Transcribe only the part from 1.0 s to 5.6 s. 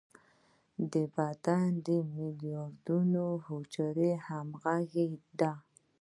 بدن د ملیاردونو حجرو همغږي ده.